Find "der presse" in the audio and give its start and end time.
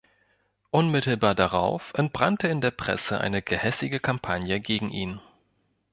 2.59-3.21